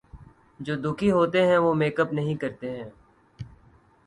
جو 0.59 0.73
دکھی 0.77 1.09
ھوتے 1.11 1.41
ہیں 1.45 1.57
وہ 1.57 1.73
میک 1.73 1.99
اپ 1.99 2.13
نہیں 2.13 2.35
کرتے 2.35 2.69
ہیں 2.71 2.89